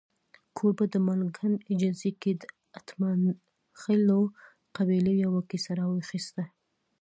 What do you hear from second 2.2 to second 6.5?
کې د اتمانخېلو قبیلې یوه کیسه راواخسته.